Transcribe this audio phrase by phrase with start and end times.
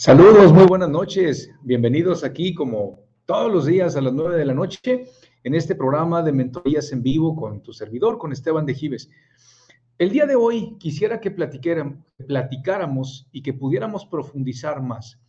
[0.00, 1.50] Saludos, muy buenas noches.
[1.60, 5.04] Bienvenidos aquí como todos los días a las nueve de la noche
[5.44, 9.10] en este programa de mentorías en vivo con tu servidor, con Esteban de Gives.
[9.98, 15.20] El día de hoy quisiera que platicáramos y que pudiéramos profundizar más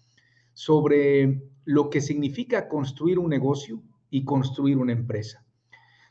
[0.53, 5.43] sobre lo que significa construir un negocio y construir una empresa.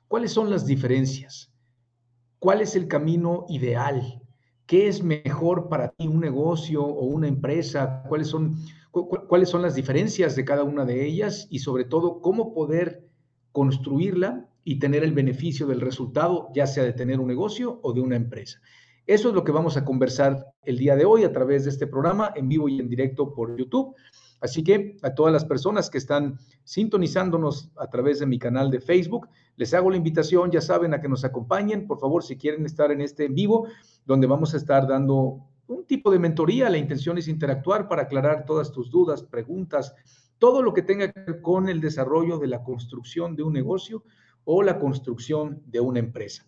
[0.07, 1.51] ¿Cuáles son las diferencias?
[2.39, 4.21] ¿Cuál es el camino ideal?
[4.71, 8.05] ¿Qué es mejor para ti un negocio o una empresa?
[8.09, 8.55] ¿Cuáles son,
[8.93, 11.49] cuáles son las diferencias de cada una de ellas?
[11.51, 13.05] Y sobre todo, cómo poder
[13.51, 18.01] construirla y tener el beneficio del resultado, ya sea de tener un negocio o de
[18.01, 18.61] una empresa.
[19.09, 21.89] Eso es lo que vamos a conversar el día de hoy a través de este
[21.89, 23.97] programa en vivo y en directo por YouTube.
[24.41, 28.81] Así que a todas las personas que están sintonizándonos a través de mi canal de
[28.81, 31.87] Facebook, les hago la invitación, ya saben, a que nos acompañen.
[31.87, 33.69] Por favor, si quieren estar en este en vivo,
[34.07, 38.45] donde vamos a estar dando un tipo de mentoría, la intención es interactuar para aclarar
[38.45, 39.95] todas tus dudas, preguntas,
[40.39, 44.03] todo lo que tenga que ver con el desarrollo de la construcción de un negocio
[44.45, 46.47] o la construcción de una empresa.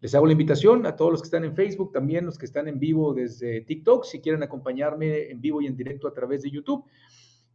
[0.00, 2.68] Les hago la invitación a todos los que están en Facebook, también los que están
[2.68, 6.50] en vivo desde TikTok, si quieren acompañarme en vivo y en directo a través de
[6.50, 6.84] YouTube.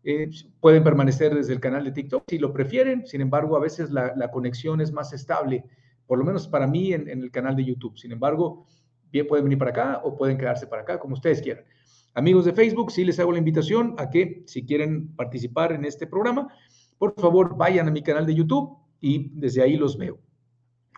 [0.04, 3.92] Eh, pueden permanecer desde el canal de TikTok si lo prefieren, sin embargo, a veces
[3.92, 5.64] la, conexión es más estable,
[6.08, 7.98] por lo menos para mí en, el canal de YouTube.
[7.98, 8.66] Sin embargo,
[9.12, 11.66] bien pueden venir para acá o pueden quedarse para acá, como ustedes quieran.
[12.14, 16.08] Amigos de Facebook, sí les hago la invitación a que si quieren participar en este
[16.08, 16.50] programa,
[16.98, 20.20] por favor vayan a mi canal de YouTube y desde ahí los veo.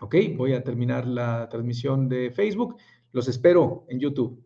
[0.00, 2.76] Ok, voy a terminar la transmisión de Facebook.
[3.12, 4.43] Los espero en YouTube.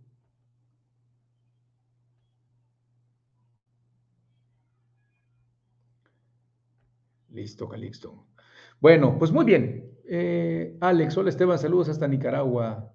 [7.38, 8.26] Listo, Calixto.
[8.81, 9.93] Bueno, pues muy bien.
[10.09, 12.93] Eh, Alex, hola Esteban, saludos hasta Nicaragua.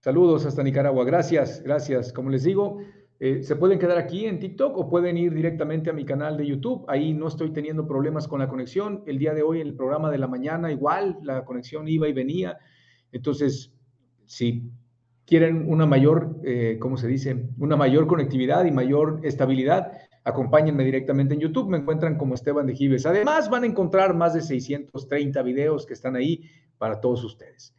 [0.00, 1.04] Saludos hasta Nicaragua.
[1.04, 2.10] Gracias, gracias.
[2.10, 2.78] Como les digo,
[3.20, 6.46] eh, se pueden quedar aquí en TikTok o pueden ir directamente a mi canal de
[6.46, 6.86] YouTube.
[6.88, 9.02] Ahí no estoy teniendo problemas con la conexión.
[9.06, 12.14] El día de hoy, en el programa de la mañana, igual la conexión iba y
[12.14, 12.56] venía.
[13.12, 13.74] Entonces,
[14.24, 14.70] si
[15.26, 17.50] quieren una mayor, eh, ¿cómo se dice?
[17.58, 19.92] Una mayor conectividad y mayor estabilidad,
[20.24, 23.04] acompáñenme directamente en YouTube, me encuentran como Esteban de Gives.
[23.04, 27.74] Además, van a encontrar más de 630 videos que están ahí para todos ustedes.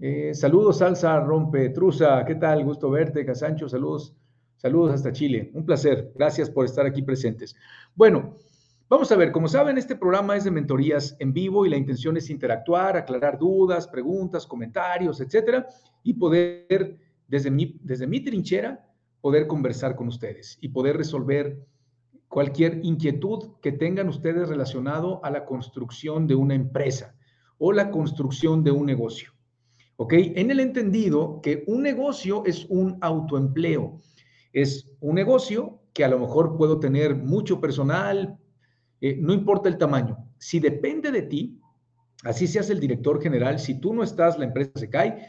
[0.00, 2.64] Eh, saludos, Salsa Rompe, Truza, ¿qué tal?
[2.64, 4.16] Gusto verte, Casancho, saludos,
[4.56, 5.50] saludos hasta Chile.
[5.54, 7.54] Un placer, gracias por estar aquí presentes.
[7.94, 8.38] Bueno,
[8.88, 12.16] vamos a ver, como saben, este programa es de mentorías en vivo y la intención
[12.16, 15.68] es interactuar, aclarar dudas, preguntas, comentarios, etcétera,
[16.02, 16.96] y poder,
[17.28, 18.90] desde mi, desde mi trinchera,
[19.20, 21.64] poder conversar con ustedes y poder resolver
[22.34, 27.14] cualquier inquietud que tengan ustedes relacionado a la construcción de una empresa
[27.58, 29.30] o la construcción de un negocio.
[29.94, 30.14] ¿Ok?
[30.14, 34.00] En el entendido que un negocio es un autoempleo.
[34.52, 38.36] Es un negocio que a lo mejor puedo tener mucho personal,
[39.00, 40.18] eh, no importa el tamaño.
[40.36, 41.60] Si depende de ti,
[42.24, 45.24] así seas el director general, si tú no estás, la empresa se cae,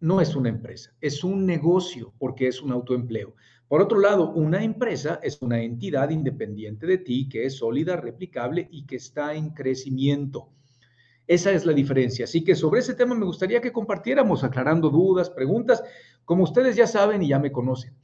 [0.00, 3.36] no es una empresa, es un negocio porque es un autoempleo.
[3.72, 8.68] Por otro lado, una empresa es una entidad independiente de ti que es sólida, replicable
[8.70, 10.50] y que está en crecimiento.
[11.26, 12.26] Esa es la diferencia.
[12.26, 15.82] Así que sobre ese tema me gustaría que compartiéramos, aclarando dudas, preguntas,
[16.26, 17.96] como ustedes ya saben y ya me conocen.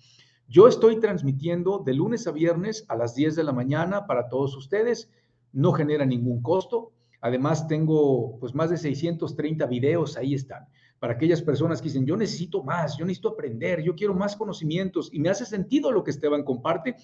[0.48, 4.56] Yo estoy transmitiendo de lunes a viernes a las 10 de la mañana para todos
[4.56, 5.10] ustedes.
[5.52, 6.92] No genera ningún costo.
[7.20, 10.66] Además, tengo pues más de 630 videos, ahí están
[10.98, 15.10] para aquellas personas que dicen, yo necesito más, yo necesito aprender, yo quiero más conocimientos
[15.12, 16.96] y me hace sentido lo que Esteban comparte.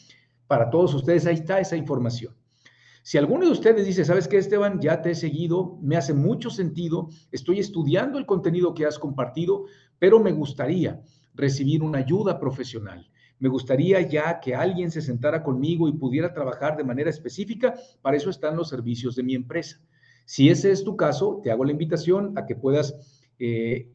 [0.46, 2.34] Para todos ustedes, ahí está esa información.
[3.02, 4.80] Si alguno de ustedes dice, ¿sabes qué, Esteban?
[4.80, 9.66] Ya te he seguido, me hace mucho sentido, estoy estudiando el contenido que has compartido,
[9.98, 11.02] pero me gustaría
[11.34, 13.10] recibir una ayuda profesional.
[13.38, 17.74] Me gustaría ya que alguien se sentara conmigo y pudiera trabajar de manera específica.
[18.00, 19.80] Para eso están los servicios de mi empresa.
[20.24, 23.92] Si ese es tu caso, te hago la invitación a que puedas eh,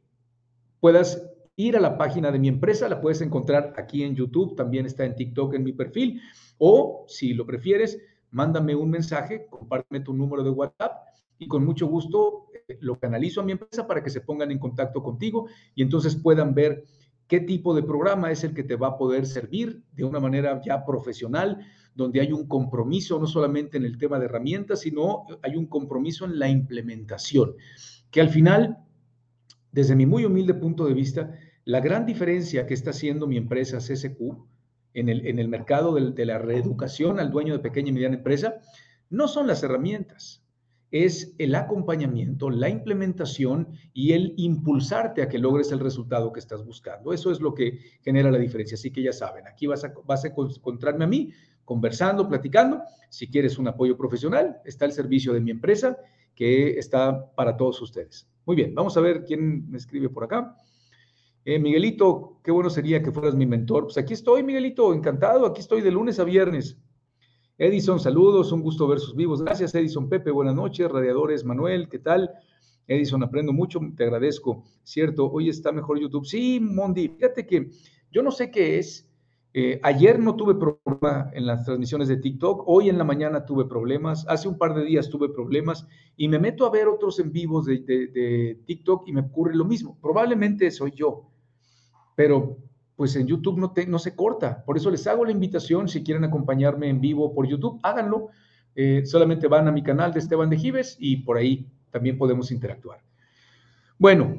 [0.80, 4.86] puedas ir a la página de mi empresa, la puedes encontrar aquí en YouTube, también
[4.86, 6.22] está en TikTok en mi perfil,
[6.58, 8.00] o si lo prefieres,
[8.32, 11.04] mándame un mensaje, compárteme tu número de WhatsApp
[11.38, 14.60] y con mucho gusto eh, lo canalizo a mi empresa para que se pongan en
[14.60, 16.86] contacto contigo y entonces puedan ver
[17.28, 20.62] qué tipo de programa es el que te va a poder servir de una manera
[20.64, 21.60] ya profesional,
[21.94, 26.26] donde hay un compromiso no solamente en el tema de herramientas, sino hay un compromiso
[26.26, 27.56] en la implementación,
[28.10, 28.78] que al final
[29.72, 31.32] desde mi muy humilde punto de vista,
[31.66, 34.20] la gran diferencia que está haciendo mi empresa CSQ
[34.94, 38.56] en el, en el mercado de, la reeducación al dueño de pequeña y mediana empresa
[39.10, 40.44] no son las herramientas,
[40.92, 46.66] es el acompañamiento, la implementación y el impulsarte a que logres el resultado que estás
[46.66, 47.14] buscando.
[47.14, 48.76] Eso es lo que genera la diferencia.
[48.76, 51.32] Así que ya saben, aquí vas a, vas a encontrarme a mí
[51.64, 52.82] conversando, platicando.
[53.10, 55.98] Si quieres un apoyo profesional, está el servicio de mi empresa
[56.34, 58.28] que está para todos ustedes.
[58.50, 60.58] Muy bien, vamos a ver quién me escribe por acá.
[61.46, 63.84] Eh, Miguelito, qué bueno sería que fueras mi mentor.
[63.84, 65.46] Pues aquí estoy, Miguelito, encantado.
[65.46, 66.76] Aquí estoy de lunes a viernes.
[67.60, 69.44] Edison, saludos, un gusto ver sus vivos.
[69.44, 70.90] Gracias, Edison Pepe, buenas noches.
[70.90, 72.32] Radiadores, Manuel, ¿qué tal?
[72.88, 74.64] Edison, aprendo mucho, te agradezco.
[74.82, 76.26] Cierto, hoy está mejor YouTube.
[76.26, 77.70] Sí, Mondi, fíjate que
[78.12, 79.08] yo no sé qué es.
[79.62, 83.66] Eh, ayer no tuve problema en las transmisiones de TikTok, hoy en la mañana tuve
[83.66, 85.86] problemas, hace un par de días tuve problemas
[86.16, 89.98] y me meto a ver otros en vivos de, TikTok y me ocurre lo mismo.
[90.02, 91.30] Probablemente soy yo,
[92.16, 92.56] pero
[92.96, 94.64] pues en YouTube no, no se corta.
[94.64, 98.30] Por eso les hago la invitación, si quieren acompañarme en vivo por YouTube, háganlo.
[98.76, 102.50] Eh, solamente van a mi canal de Esteban de Gives y por ahí también podemos
[102.50, 103.02] interactuar.
[103.98, 104.38] Bueno,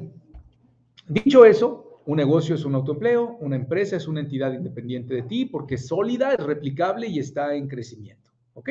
[1.07, 5.45] dicho eso, un negocio es un autoempleo, una empresa es una entidad independiente de ti
[5.45, 8.31] porque es sólida, es replicable y está en crecimiento.
[8.53, 8.69] ¿Ok?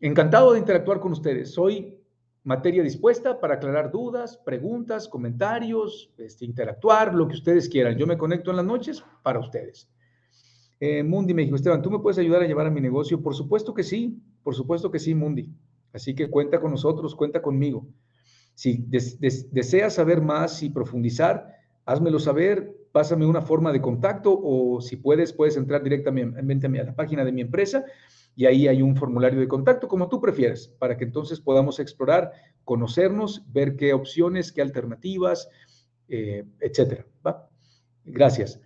[0.00, 1.52] Encantado de interactuar con ustedes.
[1.52, 1.96] Soy
[2.42, 7.96] materia dispuesta para aclarar dudas, preguntas, comentarios, este, interactuar, lo que ustedes quieran.
[7.96, 9.88] Yo me conecto en las noches para ustedes.
[10.80, 13.22] Eh, Mundi me dijo, Esteban, ¿tú me puedes ayudar a llevar a mi negocio?
[13.22, 15.50] Por supuesto que sí, por supuesto que sí, Mundi.
[15.92, 17.86] Así que cuenta con nosotros, cuenta conmigo.
[18.54, 24.96] Si deseas saber más y profundizar, házmelo saber, pásame una forma de contacto o si
[24.96, 27.84] puedes, puedes entrar directamente a la página de mi empresa
[28.36, 32.32] y ahí hay un formulario de contacto, como tú prefieres, para que entonces podamos explorar,
[32.64, 35.48] conocernos, ver qué opciones, qué alternativas,
[36.08, 37.06] eh, etcétera.
[38.04, 38.60] Gracias.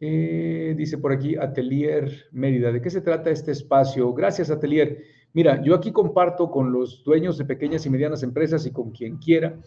[0.00, 4.12] Eh, dice por aquí Atelier Mérida, ¿de qué se trata este espacio?
[4.14, 5.04] Gracias, Atelier.
[5.34, 9.16] Mira, yo aquí comparto con los dueños de pequeñas y medianas empresas y con quien
[9.16, 9.58] quiera,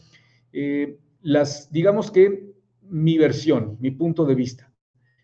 [0.54, 4.72] eh, las, digamos que mi versión, mi punto de vista,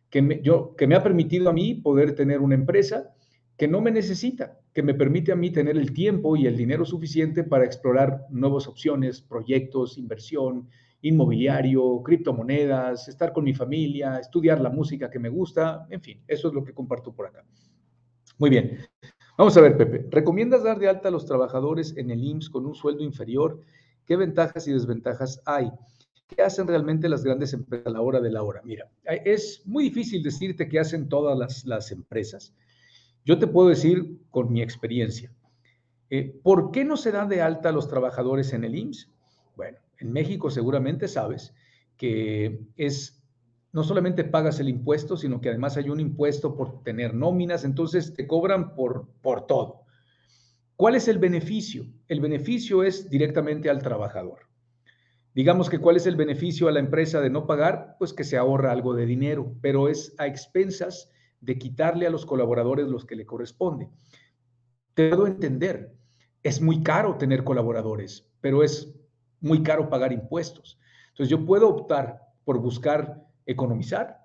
[0.10, 3.14] que yo, que me ha permitido a mí poder tener una empresa
[3.56, 6.86] que no me necesita, que me permite a mí tener el tiempo y el dinero
[6.86, 10.68] suficiente para explorar nuevas opciones, proyectos, inversión,
[11.04, 16.48] inmobiliario, criptomonedas, estar con mi familia, estudiar la música que me gusta, en fin, eso
[16.48, 17.46] es lo que comparto por acá.
[18.40, 18.80] Muy bien.
[19.38, 22.66] Vamos a ver, Pepe, ¿recomiendas dar de alta a los trabajadores en el IMSS con
[22.66, 23.62] un sueldo inferior?
[24.06, 25.72] ¿Qué ventajas y desventajas hay?
[26.28, 28.62] ¿Qué hacen realmente las grandes empresas a la hora de la hora?
[28.64, 32.54] Mira, es muy difícil decirte qué hacen todas las, empresas.
[33.26, 35.32] Yo te puedo decir con mi experiencia,
[36.10, 39.10] eh, ¿por qué no se dan de alta a los trabajadores en el IMSS?
[39.56, 41.54] Bueno, en México seguramente sabes
[41.98, 43.21] que es,
[43.74, 48.14] no solamente pagas el impuesto, sino que además hay un impuesto por tener nóminas, entonces
[48.14, 49.86] te cobran por, por todo.
[50.76, 51.86] ¿Cuál es el beneficio?
[52.08, 54.40] El beneficio es directamente al trabajador.
[55.34, 58.38] Digamos que cuál es el beneficio a la empresa de no pagar, pues que se
[58.38, 61.10] ahorra algo de dinero, pero es a expensas
[61.40, 63.90] de quitarle a los colaboradores los que le corresponde.
[64.94, 65.94] Te puedo entender,
[66.44, 68.94] es muy caro tener colaboradores, pero es
[69.40, 70.78] muy caro pagar impuestos.
[71.10, 74.22] Entonces yo puedo optar por buscar economizar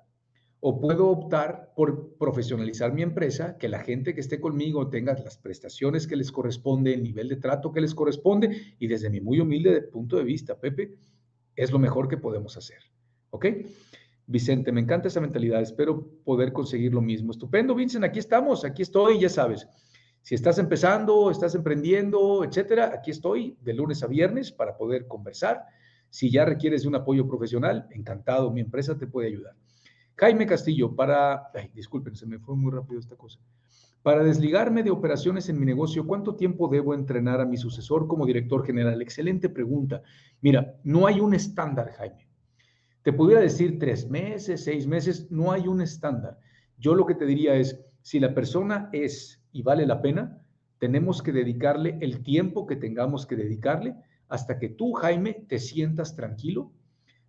[0.61, 5.39] o puedo optar por profesionalizar mi empresa, que la gente que esté conmigo tenga las
[5.39, 9.39] prestaciones que les corresponde, el nivel de trato que les corresponde y desde mi muy
[9.41, 10.97] humilde punto de vista, Pepe,
[11.55, 12.79] es lo mejor que podemos hacer.
[13.31, 13.47] ¿Ok?
[14.27, 17.31] Vicente, me encanta esa mentalidad, espero poder conseguir lo mismo.
[17.31, 19.69] Estupendo, Vincent, aquí estamos, aquí estoy, ya sabes.
[20.23, 25.65] Si estás empezando, estás emprendiendo, etcétera, aquí estoy de lunes a viernes para poder conversar.
[26.11, 29.55] Si ya requieres un apoyo profesional, encantado, mi empresa te puede ayudar.
[30.17, 33.39] Jaime Castillo, para, ay, disculpen, se me fue muy rápido esta cosa.
[34.03, 38.25] Para desligarme de operaciones en mi negocio, ¿cuánto tiempo debo entrenar a mi sucesor como
[38.25, 39.03] director general?
[39.03, 40.03] Excelente pregunta.
[40.41, 42.29] Mira, no hay un estándar, Jaime.
[43.03, 46.39] Te pudiera decir tres meses, seis meses, no hay un estándar.
[46.79, 50.41] Yo lo que te diría es, si la persona es y vale la pena,
[50.79, 53.97] tenemos que dedicarle el tiempo que tengamos que dedicarle
[54.29, 56.73] hasta que tú, Jaime, te sientas tranquilo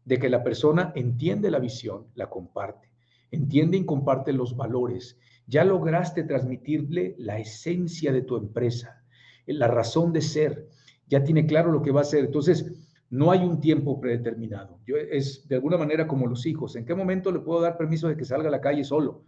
[0.05, 2.89] de que la persona entiende la visión, la comparte,
[3.31, 5.19] entiende y comparte los valores.
[5.47, 9.03] Ya lograste transmitirle la esencia de tu empresa,
[9.45, 10.69] la razón de ser,
[11.07, 12.25] ya tiene claro lo que va a hacer.
[12.25, 12.73] Entonces,
[13.09, 14.79] no hay un tiempo predeterminado.
[14.85, 16.75] Yo, es de alguna manera como los hijos.
[16.75, 19.23] ¿En qué momento le puedo dar permiso de que salga a la calle solo?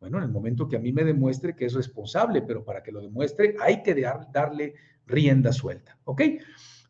[0.00, 2.92] Bueno, en el momento que a mí me demuestre que es responsable, pero para que
[2.92, 3.94] lo demuestre hay que
[4.32, 4.74] darle
[5.06, 5.98] rienda suelta.
[6.04, 6.22] ¿Ok?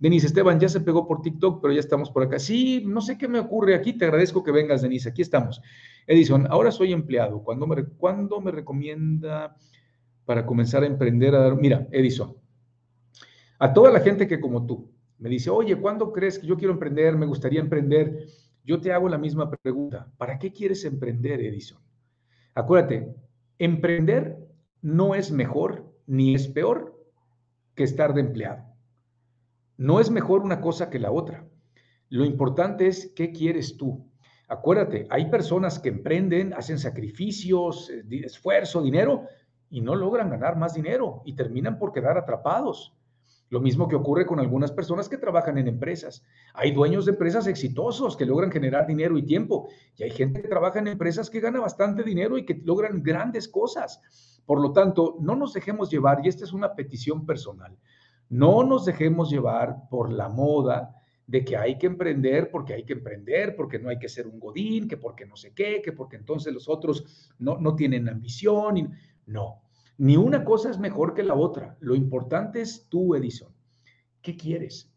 [0.05, 2.39] Denise Esteban ya se pegó por TikTok, pero ya estamos por acá.
[2.39, 3.95] Sí, no sé qué me ocurre aquí.
[3.95, 5.09] Te agradezco que vengas, Denise.
[5.09, 5.63] Aquí estamos.
[6.07, 7.43] Edison, ahora soy empleado.
[7.43, 9.57] ¿Cuándo me, ¿cuándo me recomienda
[10.27, 11.35] para comenzar a emprender?
[11.35, 11.57] A dar...
[11.57, 12.37] Mira, Edison,
[13.59, 16.75] A toda la gente que como tú me dice, oye, ¿cuándo crees que yo quiero
[16.75, 17.17] emprender?
[17.17, 18.27] Me gustaría emprender.
[18.63, 20.13] Yo te hago la misma pregunta.
[20.19, 21.81] ¿Para qué quieres emprender, Edison?
[22.55, 23.09] Acuérdate,
[23.59, 24.37] emprender
[24.83, 26.95] no es mejor ni es peor
[27.75, 28.74] que estar de empleado.
[29.77, 31.47] No es mejor una cosa que la otra.
[32.09, 34.09] Lo importante es qué quieres tú.
[34.49, 39.25] Acuérdate, hay personas que emprenden, hacen sacrificios, eh, esfuerzo, dinero
[39.71, 42.95] y no logran ganar más dinero y terminan por quedar atrapados.
[43.51, 46.25] Lo mismo que ocurre con algunas personas que trabajan en empresas.
[46.55, 49.69] Hay dueños de empresas exitosos que logran generar dinero y tiempo.
[49.97, 53.49] Y hay gente que trabaja en empresas que gana bastante dinero y que logran grandes
[53.49, 54.01] cosas.
[54.47, 57.77] Por lo tanto, no nos dejemos llevar, y esta es una petición personal,
[58.29, 60.95] no nos dejemos llevar por la moda
[61.27, 64.39] de que hay que emprender porque hay que emprender, porque no hay que ser un
[64.39, 68.77] godín, que porque no sé qué, que porque entonces los otros no, no tienen ambición.
[68.77, 68.89] Y...
[69.27, 69.63] No,
[69.99, 71.77] ni una cosa es mejor que la otra.
[71.81, 73.53] Lo importante es tú, Edison.
[74.21, 74.93] ¿Qué quieres?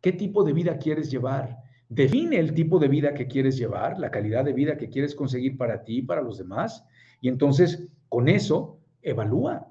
[0.00, 1.58] ¿Qué tipo de vida quieres llevar?
[1.88, 5.56] Define el tipo de vida que quieres llevar, la calidad de vida que quieres conseguir
[5.56, 6.84] para ti y para los demás.
[7.20, 9.66] Y entonces, con eso, evalúa.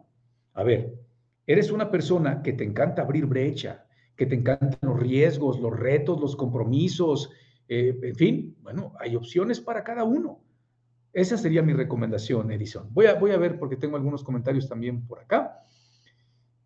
[0.54, 1.00] A ver,
[1.50, 6.22] eres una persona que te encanta abrir brecha, que te encantan los riesgos, los retos,
[6.22, 7.32] los compromisos,
[7.68, 10.44] eh, en fin, bueno, hay opciones para cada uno.
[11.12, 12.94] Esa sería mi recomendación, Edison.
[12.94, 15.64] Voy a, voy a ver porque tengo algunos comentarios también por acá.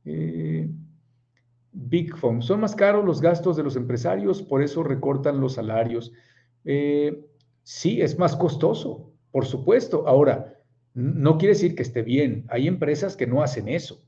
[0.04, 0.70] Eh,
[1.72, 2.42] Big Phone.
[2.42, 6.12] Son más caros los gastos de los empresarios, por eso recortan los salarios.
[6.66, 7.26] Eh,
[7.64, 10.10] sí, es más costoso, por supuesto.
[10.10, 10.60] Ahora,
[10.94, 12.46] no quiere decir que esté bien.
[12.50, 14.04] Hay empresas que no hacen eso.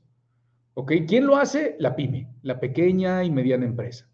[0.78, 0.92] ¿Ok?
[1.08, 1.74] ¿Quién lo hace?
[1.78, 4.10] La pyme, la pequeña y mediana empresa.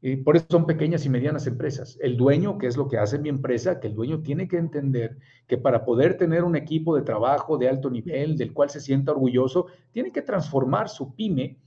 [0.00, 1.98] Y por eso son pequeñas y medianas empresas.
[2.00, 5.18] El dueño, que es lo que hace mi empresa, que el dueño tiene que entender
[5.48, 9.10] que para poder tener un equipo de trabajo de alto nivel, del cual se sienta
[9.10, 11.58] orgulloso, tiene que transformar su pyme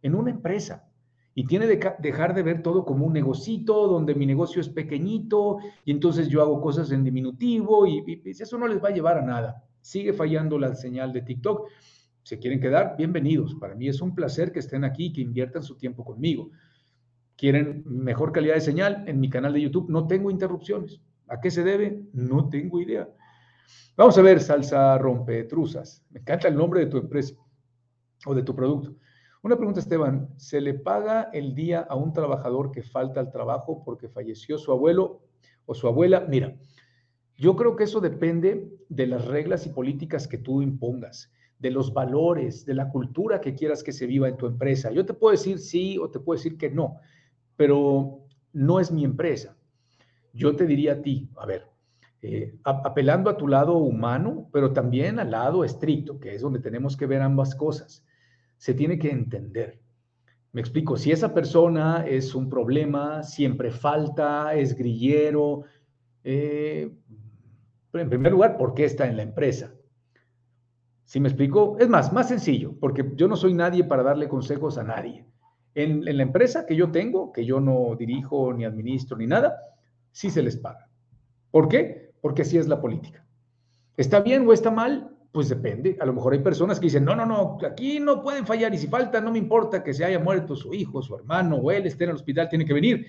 [0.00, 0.88] en una empresa.
[1.34, 5.58] Y tiene que dejar de ver todo como un negocito, donde mi negocio es pequeñito
[5.84, 9.18] y entonces yo hago cosas en diminutivo y, y eso no les va a llevar
[9.18, 9.66] a nada.
[9.82, 11.68] Sigue fallando la señal de TikTok
[12.24, 13.54] se quieren quedar, bienvenidos.
[13.54, 16.50] Para mí es un placer que estén aquí que inviertan su tiempo conmigo.
[17.36, 19.04] ¿Quieren mejor calidad de señal?
[19.06, 21.02] En mi canal de YouTube no tengo interrupciones.
[21.28, 22.02] ¿A qué se debe?
[22.14, 23.06] No tengo idea.
[23.94, 26.02] Vamos a ver, salsa rompetruzas.
[26.10, 27.34] Me encanta el nombre de tu empresa
[28.24, 28.96] o de tu producto.
[29.42, 30.30] Una pregunta, Esteban.
[30.38, 34.72] ¿Se le paga el día a un trabajador que falta al trabajo porque falleció su
[34.72, 35.20] abuelo
[35.66, 36.24] o su abuela?
[36.26, 36.56] Mira,
[37.36, 41.92] yo creo que eso depende de las reglas y políticas que tú impongas de los
[41.92, 44.90] valores, de la cultura que quieras que se viva en tu empresa.
[44.90, 46.98] Yo te puedo decir sí o te puedo decir que no,
[47.56, 48.20] pero
[48.52, 49.56] no es mi empresa.
[50.32, 51.66] Yo te diría a ti, a ver,
[52.22, 56.96] eh, apelando a tu lado humano, pero también al lado estricto, que es donde tenemos
[56.96, 58.04] que ver ambas cosas.
[58.56, 59.80] Se tiene que entender.
[60.52, 65.64] Me explico, si esa persona es un problema, siempre falta, es grillero,
[66.22, 66.90] eh,
[67.92, 69.74] en primer lugar, ¿por qué está en la empresa?
[71.14, 71.76] ¿Sí me explico?
[71.78, 75.24] Es más, más sencillo, porque yo no soy nadie para darle consejos a nadie.
[75.76, 79.56] En, la empresa que yo tengo, que yo no dirijo ni administro ni nada,
[80.10, 80.88] sí se les paga.
[81.52, 82.10] ¿Por qué?
[82.20, 83.24] Porque así es la política.
[83.96, 85.16] ¿Está bien o está mal?
[85.30, 85.96] Pues depende.
[86.00, 88.78] A lo mejor hay personas que dicen, no, no, no, aquí no pueden fallar y
[88.78, 91.86] si falta, no me importa que se haya muerto su hijo, su hermano o él
[91.86, 93.06] esté en el hospital, tiene que venir.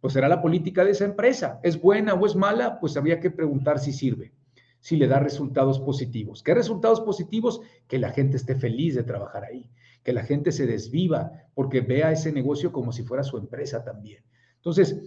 [0.00, 1.60] Pues será la política de esa empresa.
[1.62, 2.80] ¿Es buena o es mala?
[2.80, 4.32] Pues habría que preguntar si sirve
[4.82, 6.42] si le da resultados positivos.
[6.42, 7.60] ¿Qué resultados positivos?
[7.86, 9.70] Que la gente esté feliz de trabajar ahí,
[10.02, 14.24] que la gente se desviva porque vea ese negocio como si fuera su empresa también.
[14.56, 15.00] Entonces,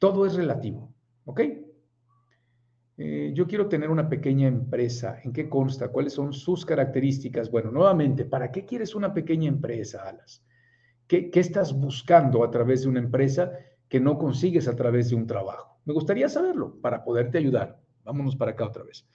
[0.00, 0.92] todo es relativo,
[1.24, 1.40] ¿ok?
[2.96, 5.20] Eh, yo quiero tener una pequeña empresa.
[5.22, 5.88] ¿En qué consta?
[5.92, 7.52] ¿Cuáles son sus características?
[7.52, 10.44] Bueno, nuevamente, ¿para qué quieres una pequeña empresa, Alas?
[11.06, 13.52] ¿Qué, ¿Qué estás buscando a través de una empresa
[13.88, 15.78] que no consigues a través de un trabajo?
[15.84, 17.83] Me gustaría saberlo para poderte ayudar.
[18.04, 19.06] Vámonos para acá otra vez.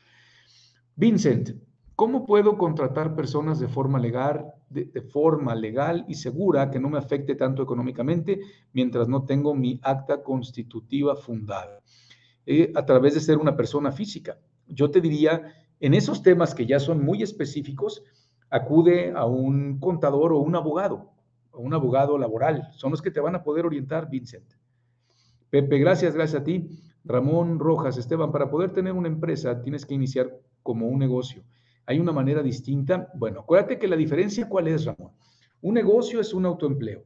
[0.96, 1.51] Vincent,
[1.96, 6.98] ¿cómo puedo contratar personas de forma legal, de, forma legal y segura que no me
[6.98, 8.39] afecte tanto económicamente
[8.74, 11.79] mientras no tengo mi acta constitutiva fundada?
[12.46, 14.39] Eh, a través de ser una persona física.
[14.67, 18.03] Yo te diría, en esos temas que ya son muy específicos,
[18.50, 21.12] acude a un contador o un abogado,
[21.51, 22.69] o un abogado laboral.
[22.74, 24.53] Son los que te van a poder orientar, Vincent.
[25.50, 26.69] Pepe, gracias, gracias a ti.
[27.03, 31.44] Ramón Rojas, Esteban, para poder tener una empresa tienes que iniciar como un negocio.
[31.86, 33.10] ¿Hay una manera distinta?
[33.15, 35.12] Bueno, acuérdate que la diferencia, ¿cuál es, Ramón?
[35.62, 37.03] Un negocio es un autoempleo.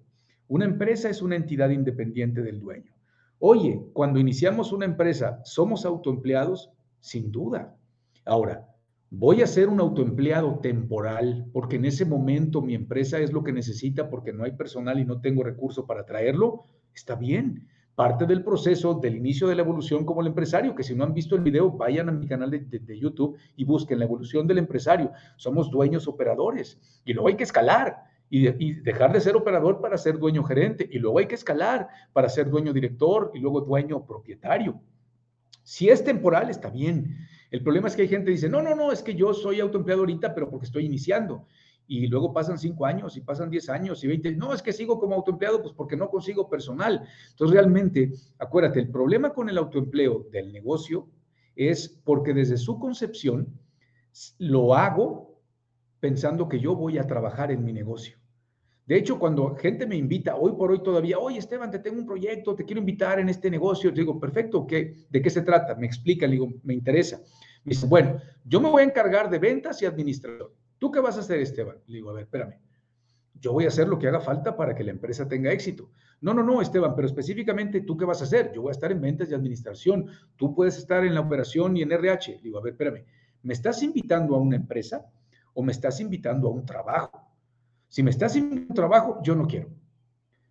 [0.48, 2.94] Una empresa es una entidad independiente del dueño.
[3.40, 6.72] Oye, cuando iniciamos una empresa, ¿somos autoempleados?
[7.00, 7.76] Sin duda.
[8.26, 8.68] Ahora,
[9.10, 13.52] voy a ser un autoempleado temporal porque en ese momento mi empresa es lo que
[13.52, 17.68] necesita porque no hay personal y no tengo recurso para traerlo, está bien.
[17.96, 21.14] Parte del proceso del inicio de la evolución como el empresario, que si no han
[21.14, 25.12] visto el video, vayan a mi canal de, YouTube y busquen la evolución del empresario.
[25.38, 29.98] Somos dueños operadores y luego hay que escalar y, y dejar de ser operador para
[29.98, 34.06] ser dueño gerente y luego hay que escalar para ser dueño director y luego dueño
[34.06, 34.82] propietario.
[35.64, 37.16] Si es temporal, está bien.
[37.52, 39.60] El problema es que hay gente que dice, no, no, no, es que yo soy
[39.60, 41.46] autoempleado ahorita, pero porque estoy iniciando.
[41.88, 44.34] Y luego pasan cinco años y pasan diez años y veinte.
[44.36, 47.06] No, es que sigo como autoempleado, pues porque no consigo personal.
[47.32, 51.08] Entonces, realmente, acuérdate, el problema con el autoempleo del negocio
[51.56, 53.60] es porque desde su concepción
[54.38, 55.42] lo hago
[56.00, 58.18] pensando que yo voy a trabajar en mi negocio.
[58.86, 62.06] De hecho, cuando gente me invita, hoy por hoy todavía, oye Esteban, te tengo un
[62.06, 65.76] proyecto, te quiero invitar en este negocio, digo, perfecto, ¿qué, ¿de qué se trata?
[65.76, 67.22] Me explica, le digo, me interesa.
[67.64, 70.50] Me dice, bueno, yo me voy a encargar de ventas y administración.
[70.84, 71.78] ¿Tú qué vas a hacer, Esteban?
[71.88, 72.60] Le digo, a ver, espérame.
[73.40, 75.92] Yo voy a hacer lo que haga falta para que la empresa tenga éxito.
[76.20, 78.52] No, no, no, Esteban, pero específicamente tú qué vas a hacer?
[78.54, 80.08] Yo voy a estar en ventas y administración.
[80.36, 82.36] Tú puedes estar en la operación y en RH.
[82.36, 83.06] Le digo, a ver, espérame.
[83.44, 85.06] ¿Me estás invitando a una empresa
[85.54, 87.30] o me estás invitando a un trabajo?
[87.88, 89.70] Si me estás invitando a un trabajo, yo no quiero.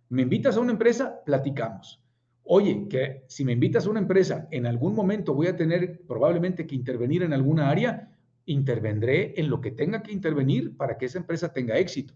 [0.09, 2.03] Me invitas a una empresa, platicamos.
[2.41, 6.65] Oye, que si me invitas a una empresa, en algún momento voy a tener probablemente
[6.65, 8.12] que intervenir en alguna área,
[8.45, 12.13] intervendré en lo que tenga que intervenir para que esa empresa tenga éxito.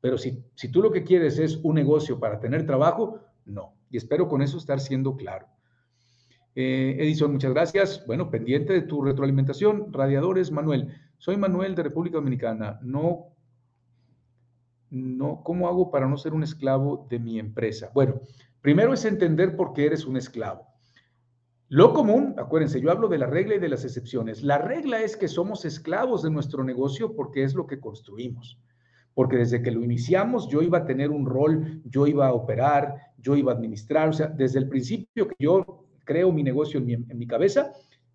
[0.00, 3.74] Pero si, si tú lo que quieres es un negocio para tener trabajo, no.
[3.90, 5.46] Y espero con eso estar siendo claro.
[6.54, 8.04] Eh, Edison, muchas gracias.
[8.06, 9.92] Bueno, pendiente de tu retroalimentación.
[9.92, 10.94] Radiadores, Manuel.
[11.18, 12.78] Soy Manuel de República Dominicana.
[12.82, 13.34] No,
[14.90, 17.90] no, ¿cómo hago para no ser un esclavo de mi empresa?
[17.94, 18.20] Bueno,
[18.64, 20.66] Primero es entender por qué eres un esclavo.
[21.68, 24.42] Lo común, acuérdense, yo hablo de la regla y de las excepciones.
[24.42, 28.60] La regla es que somos esclavos de nuestro negocio porque es lo que construimos.
[29.14, 32.96] Porque desde que lo iniciamos yo iba a tener un rol, yo iba a operar,
[33.18, 34.10] yo iba a administrar.
[34.10, 37.72] O sea, desde el principio que yo creo mi negocio en mi, cabeza,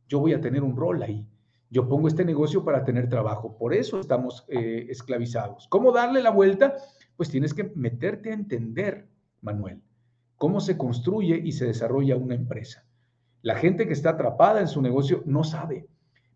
[0.07, 1.25] yo voy a tener un rol ahí.
[1.71, 3.57] Yo pongo este negocio para tener trabajo.
[3.57, 5.67] Por eso estamos eh, esclavizados.
[5.69, 6.75] ¿Cómo darle la vuelta?
[7.15, 9.07] Pues tienes que meterte a entender,
[9.41, 9.81] Manuel
[10.39, 12.88] cómo se construye y se desarrolla una empresa.
[13.41, 15.87] La gente que está atrapada en su negocio no sabe.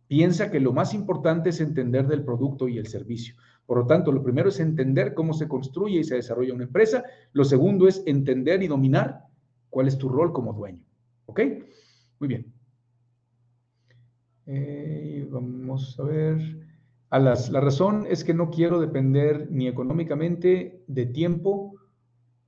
[0.07, 3.35] Piensa que lo más importante es entender del producto y el servicio.
[3.65, 7.03] Por lo tanto, lo primero es entender cómo se construye y se desarrolla una empresa.
[7.31, 9.23] Lo segundo es entender y dominar
[9.69, 10.83] cuál es tu rol como dueño.
[11.25, 11.41] ¿Ok?
[12.19, 12.53] Muy bien.
[14.45, 16.67] Eh, vamos a ver.
[17.09, 21.75] A las, la razón es que no quiero depender ni económicamente de tiempo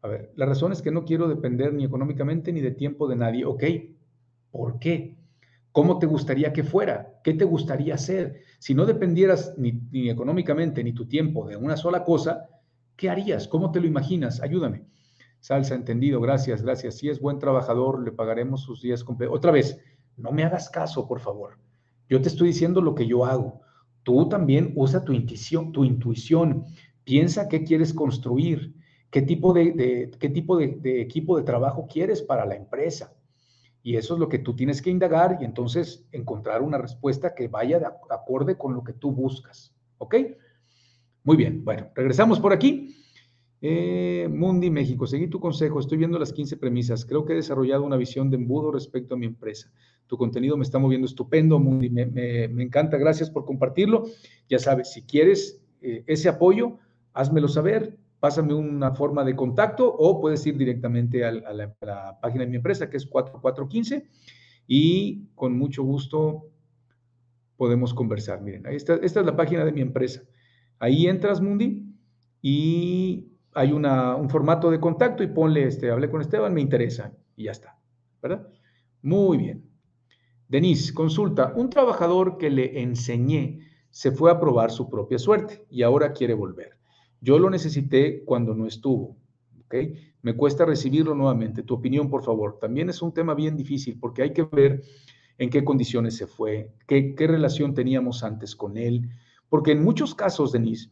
[0.05, 3.15] a ver, la razón es que no quiero depender ni económicamente ni de tiempo de
[3.15, 3.43] nadie.
[3.43, 3.63] Ok,
[4.55, 5.17] ¿por qué?
[5.71, 7.19] ¿Cómo te gustaría que fuera?
[7.23, 8.41] ¿Qué te gustaría hacer?
[8.59, 12.47] Si no dependieras ni, económicamente ni tu tiempo de una sola cosa,
[12.95, 13.47] ¿qué harías?
[13.47, 14.41] ¿Cómo te lo imaginas?
[14.41, 14.85] Ayúdame.
[15.41, 16.95] Salsa, entendido, gracias, gracias.
[16.95, 19.35] Si es buen trabajador, le pagaremos sus días completos.
[19.35, 19.79] Otra vez,
[20.15, 21.57] no me hagas caso, por favor.
[22.09, 23.61] Yo te estoy diciendo lo que yo hago.
[24.03, 26.65] Tú también usa tu intuición, tu intuición.
[27.03, 28.73] Piensa qué quieres construir
[29.15, 33.13] qué tipo de, qué tipo de, equipo de trabajo quieres para la empresa.
[33.85, 37.47] Y eso es lo que tú tienes que indagar y entonces encontrar una respuesta que
[37.47, 39.75] vaya de acorde con lo que tú buscas.
[39.99, 40.15] ¿Ok?
[41.23, 41.63] Muy bien.
[41.63, 42.95] Bueno, regresamos por aquí.
[43.61, 45.05] Eh, Mundi, México.
[45.05, 45.79] Seguí tu consejo.
[45.79, 47.05] Estoy viendo las 15 premisas.
[47.05, 49.71] Creo que he desarrollado una visión de embudo respecto a mi empresa.
[50.07, 51.91] Tu contenido me está moviendo estupendo, Mundi.
[51.91, 52.97] Me, encanta.
[52.97, 54.05] Gracias por compartirlo.
[54.49, 56.79] Ya sabes, si quieres eh, ese apoyo,
[57.13, 57.95] házmelo saber
[58.25, 62.89] pásame una forma de contacto o puedes ir directamente a, la, página de mi empresa
[62.89, 64.09] que es 4415
[64.65, 66.47] y con mucho gusto
[67.55, 68.41] podemos conversar.
[68.41, 70.23] Miren, esta es la página de mi empresa.
[70.79, 71.85] Ahí entras, Mundi,
[72.41, 77.13] y hay una, un formato de contacto y ponle, este, hablé con Esteban, me interesa,
[77.35, 77.77] y ya está,
[78.23, 78.47] ¿verdad?
[79.03, 79.69] Muy bien.
[80.47, 83.59] Denise, consulta, un trabajador que le enseñé
[83.91, 86.74] se fue a probar su propia suerte y ahora quiere volver.
[87.21, 89.17] Yo lo necesité cuando no estuvo.
[89.65, 89.75] ¿ok?
[90.21, 91.63] Me cuesta recibirlo nuevamente.
[91.63, 92.57] Tu opinión, por favor.
[92.59, 94.83] También es un tema bien difícil porque hay que ver
[95.37, 99.09] en qué condiciones se fue, qué, relación teníamos antes con él.
[99.49, 100.89] Porque en muchos casos, Denise,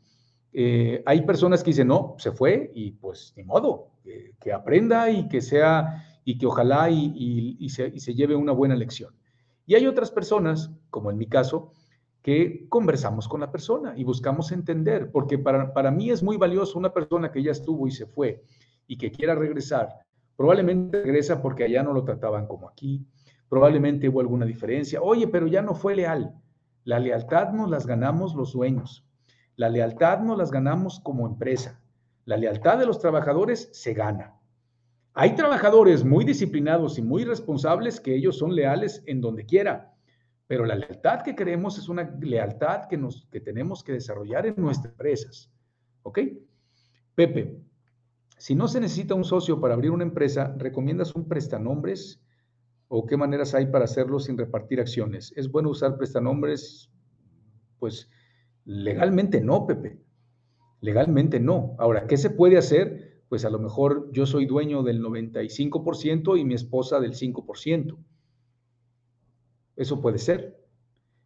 [0.51, 3.91] eh, hay personas que dicen, no, se fue y pues ni modo,
[4.39, 9.13] que aprenda y que sea, y que ojalá y se lleve una buena lección.
[9.65, 11.71] Y hay otras personas, como en mi caso,
[12.23, 16.79] que conversamos con la persona y buscamos entender, porque para, para mí es muy valioso
[16.79, 18.45] una persona que ya estuvo y se fue
[18.87, 19.89] y que quiera regresar.
[20.37, 23.05] Probablemente regresa porque allá no lo trataban como aquí,
[23.49, 25.01] probablemente hubo alguna diferencia.
[25.01, 26.33] Oye, pero ya no fue leal.
[26.85, 29.05] La lealtad nos las ganamos los dueños.
[29.57, 31.81] La lealtad nos las ganamos como empresa.
[32.23, 34.39] La lealtad de los trabajadores se gana.
[35.13, 39.92] Hay trabajadores muy disciplinados y muy responsables que ellos son leales en donde quiera,
[40.53, 44.53] pero la lealtad que queremos es una lealtad que, nos, que tenemos que desarrollar en
[44.55, 45.51] nuestras empresas.
[46.03, 46.19] ¿Ok?
[47.15, 47.57] Pepe,
[48.37, 52.23] si no se necesita un socio para abrir una empresa, ¿recomiendas un prestanombres?
[52.87, 55.33] ¿O qué maneras hay para hacerlo sin repartir acciones?
[55.35, 56.91] ¿Es bueno usar prestanombres?
[57.79, 58.11] Pues
[58.63, 59.97] legalmente no, Pepe.
[60.81, 61.75] Legalmente no.
[61.79, 63.23] Ahora, ¿qué se puede hacer?
[63.27, 67.97] Pues a lo mejor yo soy dueño del 95% y mi esposa del 5%.
[69.75, 70.59] Eso puede ser.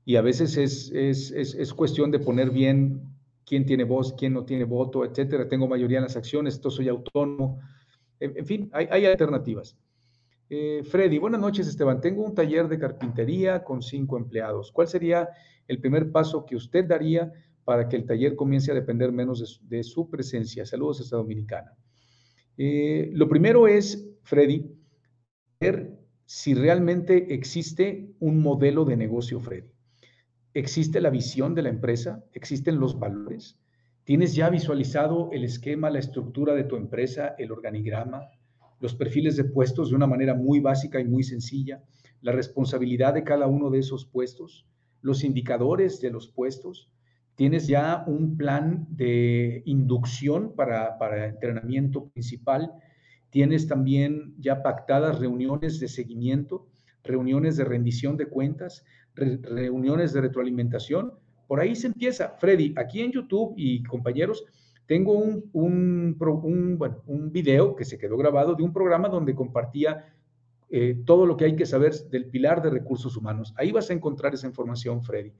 [0.05, 3.01] Y a veces es, es, es cuestión de poner bien
[3.47, 5.47] quién tiene voz, quién no tiene voto, etcétera.
[5.47, 7.59] Tengo mayoría en las acciones, esto soy autónomo.
[8.19, 9.77] En, fin, hay, alternativas.
[10.49, 12.01] Eh, Freddy, buenas noches, Esteban.
[12.01, 14.71] Tengo un taller de carpintería con cinco empleados.
[14.71, 15.29] ¿Cuál sería
[15.67, 17.31] el primer paso que usted daría
[17.63, 20.65] para que el taller comience a depender menos de, su presencia?
[20.65, 21.73] Saludos, esta dominicana.
[22.57, 24.65] Eh, lo primero es, Freddy,
[25.59, 25.96] ver
[26.27, 29.71] si realmente existe un modelo de negocio, Freddy.
[30.53, 33.57] Existe la visión de la empresa, existen los valores,
[34.03, 38.29] tienes ya visualizado el esquema, la estructura de tu empresa, el organigrama,
[38.81, 41.81] los perfiles de puestos de una manera muy básica y muy sencilla,
[42.19, 44.67] la responsabilidad de cada uno de esos puestos,
[45.01, 46.91] los indicadores de los puestos,
[47.35, 52.73] tienes ya un plan de inducción para, para entrenamiento principal,
[53.29, 56.67] tienes también ya pactadas reuniones de seguimiento,
[57.03, 58.85] reuniones de rendición de cuentas,
[59.15, 61.13] reuniones de retroalimentación.
[61.47, 62.35] Por ahí se empieza.
[62.39, 64.45] Freddy, aquí en YouTube y compañeros,
[64.85, 70.13] tengo un, un, video que se quedó grabado de un programa donde compartía
[70.69, 73.53] eh, todo lo que hay que saber del pilar de recursos humanos.
[73.57, 75.33] Ahí vas a encontrar esa información, Freddy.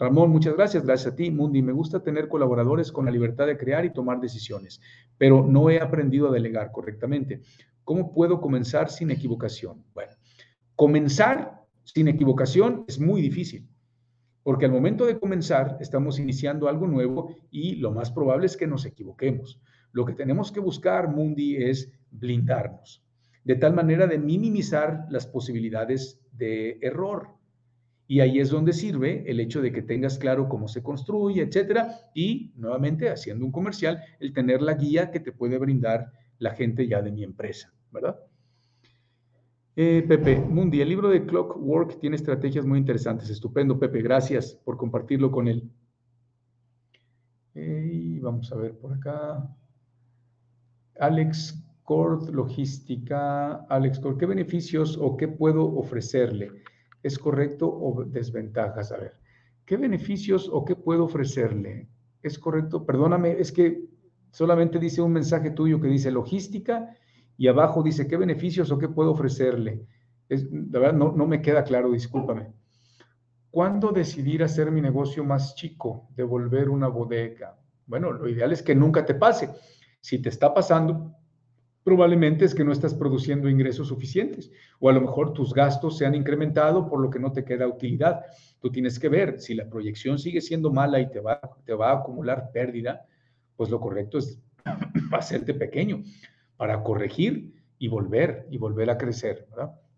[0.00, 0.82] Ramón, muchas gracias.
[0.86, 1.60] Gracias a ti, Mundi.
[1.60, 4.80] Me gusta tener colaboradores con la libertad de crear y tomar decisiones,
[5.18, 7.42] pero no he aprendido a delegar correctamente.
[7.84, 9.84] ¿Cómo puedo comenzar sin equivocación?
[9.92, 10.12] Bueno,
[10.74, 13.68] comenzar sin equivocación es muy difícil,
[14.42, 18.66] porque al momento de comenzar estamos iniciando algo nuevo y lo más probable es que
[18.66, 19.60] nos equivoquemos.
[19.92, 23.04] Lo que tenemos que buscar, Mundi, es blindarnos,
[23.44, 27.39] de tal manera de minimizar las posibilidades de error.
[28.10, 32.10] Y ahí es donde sirve el hecho de que tengas claro cómo se construye, etcétera,
[32.12, 36.88] y nuevamente haciendo un comercial, el tener la guía que te puede brindar la gente
[36.88, 38.18] ya de mi empresa, ¿verdad?
[39.76, 43.30] Eh, Pepe, Mundi, el libro de Clockwork tiene estrategias muy interesantes.
[43.30, 44.02] Estupendo, Pepe.
[44.02, 45.70] Gracias por compartirlo con él.
[47.54, 49.48] y vamos a ver por acá.
[50.98, 53.66] Alex Cord Logística.
[53.68, 56.50] Alex Cord, ¿qué beneficios o qué puedo ofrecerle?
[57.02, 58.92] ¿Es correcto o desventajas?
[58.92, 59.14] A ver,
[59.64, 61.88] ¿qué beneficios o qué puedo ofrecerle?
[62.22, 62.84] ¿Es correcto?
[62.84, 63.84] Perdóname, es que
[64.30, 66.96] solamente dice un mensaje tuyo que dice logística
[67.36, 69.86] y abajo dice, ¿qué beneficios o qué puedo ofrecerle?
[70.28, 72.52] Es, la verdad, no, no me queda claro, discúlpame.
[73.50, 77.58] ¿Cuándo decidir hacer mi negocio más chico, devolver una bodega?
[77.86, 79.50] Bueno, lo ideal es que nunca te pase.
[80.00, 81.16] Si te está pasando,
[81.90, 86.06] probablemente es que no estás produciendo ingresos suficientes o a lo mejor tus gastos se
[86.06, 88.20] han incrementado por lo que no te queda utilidad.
[88.60, 91.90] Tú tienes que ver si la proyección sigue siendo mala y te va, te va
[91.90, 93.04] a acumular pérdida,
[93.56, 94.40] pues lo correcto es
[95.10, 96.04] hacerte pequeño
[96.56, 99.48] para corregir y volver y volver a crecer.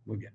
[0.07, 0.33] Muy bien.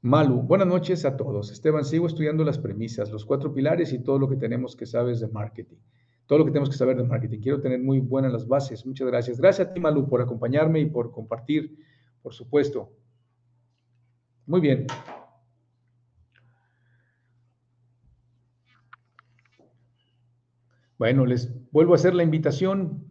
[0.00, 1.50] Malu, buenas noches a todos.
[1.50, 5.16] Esteban, sigo estudiando las premisas, los cuatro pilares y todo lo que tenemos que saber
[5.16, 5.76] de marketing.
[6.26, 7.40] Todo lo que tenemos que saber de marketing.
[7.40, 8.84] Quiero tener muy buenas las bases.
[8.84, 9.38] Muchas gracias.
[9.40, 11.76] Gracias a ti, Malu, por acompañarme y por compartir,
[12.22, 12.92] por supuesto.
[14.46, 14.86] Muy bien.
[20.98, 23.06] Bueno, les vuelvo a hacer la invitación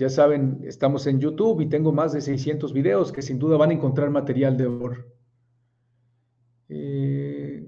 [0.00, 3.68] ya saben, estamos en YouTube y tengo más de 600 videos que sin duda van
[3.68, 5.14] a encontrar material de valor.
[6.70, 7.66] Eh,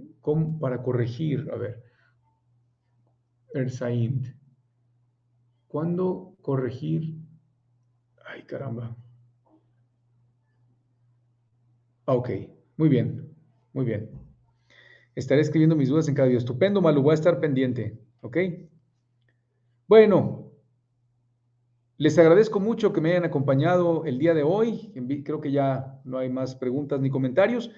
[0.58, 1.82] para corregir, a ver,
[3.52, 4.28] Ersaint.
[5.72, 7.14] ¿Cuándo corregir?
[8.26, 8.94] Ay, caramba.
[12.04, 12.28] Ah, ok,
[12.76, 13.34] muy bien,
[13.72, 14.10] muy bien.
[15.14, 16.40] Estaré escribiendo mis dudas en cada video.
[16.40, 18.36] Estupendo, Malu, voy a estar pendiente, ¿ok?
[19.88, 20.52] Bueno,
[21.96, 24.92] les agradezco mucho que me hayan acompañado el día de hoy.
[25.24, 27.70] Creo que ya no hay más preguntas ni comentarios.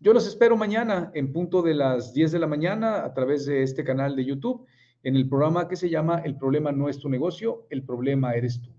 [0.00, 3.62] Yo los espero mañana en punto de las 10 de la mañana a través de
[3.62, 4.66] este canal de YouTube
[5.02, 8.60] en el programa que se llama El problema no es tu negocio, el problema eres
[8.60, 8.70] tú.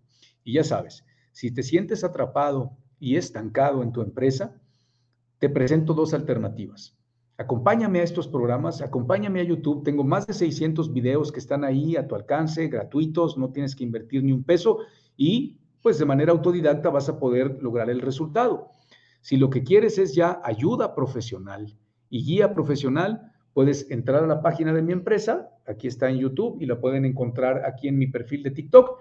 [0.43, 4.59] Y ya sabes, si te sientes atrapado y estancado en tu empresa,
[5.39, 6.97] te presento dos alternativas.
[7.37, 9.83] acompáñame a estos programas, acompáñame a YouTube.
[9.83, 13.83] Tengo más de 600 videos que están ahí a tu alcance, gratuitos, no tienes que
[13.83, 14.79] invertir ni un peso
[15.17, 18.69] y pues de manera autodidacta vas a poder lograr el resultado.
[19.19, 21.77] Si lo que quieres es ya ayuda profesional
[22.09, 26.57] y guía profesional, puedes entrar a la página de mi empresa, aquí está en YouTube
[26.59, 28.99] y la pueden encontrar aquí en mi perfil de TikTok.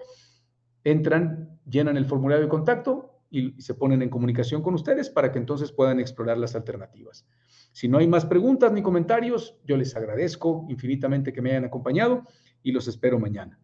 [0.83, 5.39] Entran, llenan el formulario de contacto y se ponen en comunicación con ustedes para que
[5.39, 7.25] entonces puedan explorar las alternativas.
[7.71, 12.27] Si no hay más preguntas ni comentarios, yo les agradezco infinitamente que me hayan acompañado
[12.61, 13.59] y los espero mañana.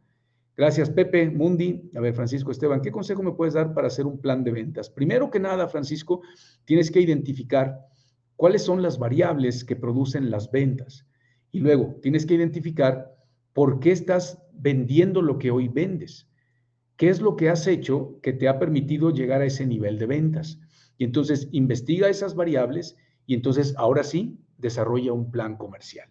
[0.57, 1.89] Gracias, Pepe, Mundi.
[1.95, 4.89] A ver, Francisco Esteban, ¿qué consejo me puedes dar para hacer un plan de ventas?
[4.89, 6.21] Primero que nada, Francisco,
[6.65, 7.88] tienes que identificar
[8.39, 11.05] cuáles son las variables que producen las ventas.
[11.51, 13.13] Y luego tienes que identificar
[13.51, 16.25] por qué estás vendiendo lo que hoy vendes.
[16.95, 20.05] ¿Qué es lo que has hecho que te ha permitido llegar a ese nivel de
[20.05, 20.57] ventas?
[20.97, 26.07] Y entonces investiga esas variables y entonces ahora sí desarrolla un plan comercial.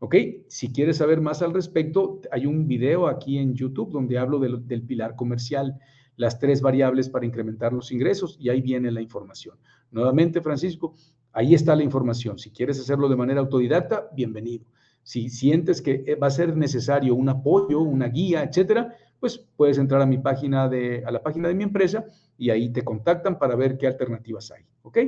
[0.00, 0.16] ¿Ok?
[0.48, 4.82] Si quieres saber más al respecto, hay un video aquí en YouTube donde hablo del,
[4.82, 5.78] pilar comercial,
[6.16, 9.56] las tres variables para incrementar los ingresos y ahí viene la información.
[9.92, 10.96] Nuevamente, Francisco,
[11.32, 12.38] ahí está la información.
[12.38, 14.64] Si quieres hacerlo de manera autodidacta, bienvenido.
[15.02, 20.00] Si sientes que va a ser necesario un apoyo, una guía, etcétera, pues puedes entrar
[20.00, 22.04] a mi página de, a la página de mi empresa
[22.38, 24.64] y ahí te contactan para ver qué alternativas hay.
[24.82, 24.98] ¿Ok?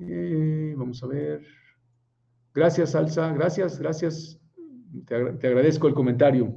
[0.00, 1.42] Eh, vamos a ver.
[2.54, 3.32] Gracias, Salsa.
[3.32, 4.40] Gracias, gracias.
[5.06, 6.52] Te, agradezco el comentario.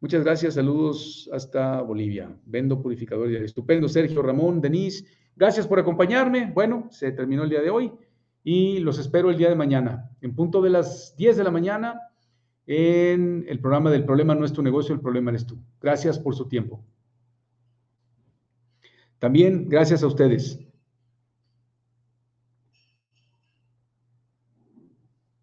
[0.00, 0.54] Muchas gracias.
[0.54, 2.34] Saludos hasta Bolivia.
[2.44, 3.30] Vendo purificador.
[3.32, 5.06] Estupendo, Sergio, Ramón, Denise.
[5.40, 6.52] Gracias por acompañarme.
[6.52, 7.90] Bueno, se terminó el día de hoy
[8.44, 10.10] y los espero el día de mañana.
[10.20, 11.98] En punto de las 10 de la mañana
[12.66, 15.56] en el programa del problema no es tu negocio, el problema eres tú.
[15.80, 16.84] Gracias por su tiempo.
[19.18, 20.60] También gracias a ustedes.